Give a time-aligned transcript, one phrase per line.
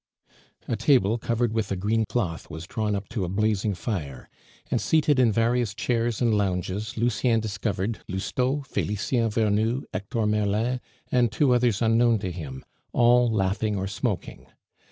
[0.67, 4.27] A table covered with a green cloth was drawn up to a blazing fire,
[4.71, 11.31] and seated in various chairs and lounges Lucien discovered Lousteau, Felicien Vernou, Hector Merlin, and
[11.31, 14.47] two others unknown to him, all laughing or smoking.